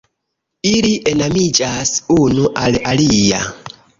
[0.69, 3.45] Ili enamiĝas unu al alia.